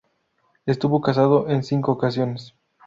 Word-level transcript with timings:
Estuvo 0.65 0.99
casado 0.99 1.47
en 1.47 1.61
cinco 1.61 1.91
ocasiones. 1.91 2.55